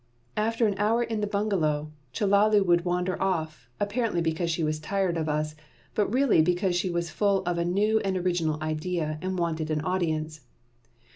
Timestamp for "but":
5.93-6.11